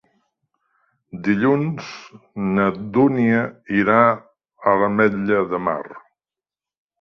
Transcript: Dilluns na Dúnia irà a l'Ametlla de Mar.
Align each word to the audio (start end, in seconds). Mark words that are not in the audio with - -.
Dilluns 1.27 1.91
na 2.55 2.65
Dúnia 2.95 3.43
irà 3.83 3.99
a 4.73 4.75
l'Ametlla 4.81 5.45
de 5.53 5.61
Mar. 5.69 5.79